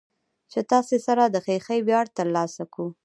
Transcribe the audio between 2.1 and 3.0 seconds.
ترلاسه کو.